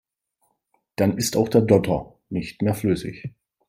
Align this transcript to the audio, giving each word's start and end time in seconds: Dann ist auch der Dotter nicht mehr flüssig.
Dann 0.95 1.15
ist 1.19 1.37
auch 1.37 1.47
der 1.47 1.61
Dotter 1.61 2.15
nicht 2.29 2.63
mehr 2.63 2.73
flüssig. 2.73 3.35